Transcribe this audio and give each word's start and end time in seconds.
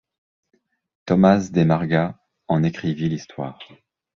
Thomas 1.05 1.51
de 1.53 1.63
Marga 1.63 2.17
en 2.47 2.63
écrivit 2.63 3.07
l'histoire. 3.07 3.59